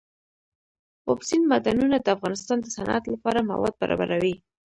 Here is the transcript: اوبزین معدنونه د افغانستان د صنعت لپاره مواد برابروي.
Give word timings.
اوبزین 1.07 1.41
معدنونه 1.49 1.97
د 2.01 2.07
افغانستان 2.15 2.57
د 2.61 2.67
صنعت 2.75 3.03
لپاره 3.13 3.47
مواد 3.51 3.73
برابروي. 3.81 4.35